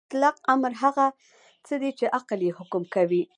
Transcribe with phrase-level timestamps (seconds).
[0.07, 1.05] مطلق امر هغه
[1.67, 3.23] څه دی چې عقل یې حکم کوي.